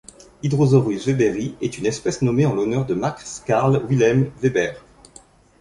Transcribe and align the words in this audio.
Hydrosaurus 0.41 1.05
weberi 1.07 1.53
est 1.61 1.77
une 1.77 1.85
espèce 1.85 2.23
nommée 2.23 2.47
en 2.47 2.55
l'honneur 2.55 2.87
de 2.87 2.95
Max 2.95 3.43
Carl 3.45 3.85
Wilhelm 3.87 4.31
Weber. 4.41 4.81